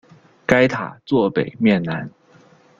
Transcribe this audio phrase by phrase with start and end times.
[0.47, 2.09] 该塔座北面南。